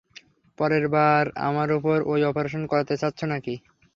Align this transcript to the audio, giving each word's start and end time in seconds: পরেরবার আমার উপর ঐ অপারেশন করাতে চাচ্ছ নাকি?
পরেরবার 0.57 1.23
আমার 1.47 1.69
উপর 1.77 1.97
ঐ 2.05 2.29
অপারেশন 2.29 2.63
করাতে 2.71 2.93
চাচ্ছ 3.01 3.19
নাকি? 3.31 3.55